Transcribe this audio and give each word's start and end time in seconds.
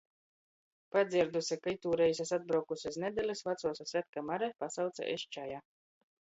Padzierduse, 0.95 1.57
ka 1.67 1.73
itūreiz 1.75 2.21
es 2.25 2.31
atbraukuse 2.37 2.93
iz 2.95 2.97
nedelis, 3.03 3.45
vacuo 3.51 3.75
susedka 3.81 4.25
Mare 4.31 4.49
pasauce 4.65 5.11
iz 5.13 5.29
čaja. 5.37 5.63